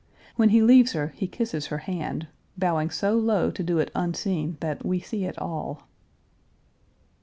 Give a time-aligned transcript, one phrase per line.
[0.35, 2.25] When he leaves her, he kisses her hand,
[2.57, 5.83] bowing so low to do it unseen that we see it all.